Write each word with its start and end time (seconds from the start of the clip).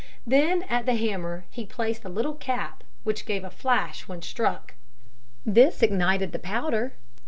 Then 0.25 0.63
at 0.63 0.87
the 0.87 0.95
hammer 0.95 1.45
he 1.51 1.63
placed 1.63 2.03
a 2.03 2.09
little 2.09 2.33
cap 2.33 2.83
which 3.03 3.23
gave 3.27 3.43
a 3.43 3.51
flash 3.51 4.07
when 4.07 4.23
struck. 4.23 4.73
This 5.45 5.83
ignited 5.83 6.31
the 6.31 6.39
powder. 6.39 6.93